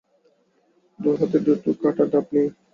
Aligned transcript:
দু 0.99 1.09
হাতে 1.19 1.37
দুটো 1.45 1.69
কাটা 1.81 2.03
ডাব 2.11 2.25
নিয়ে। 2.33 2.49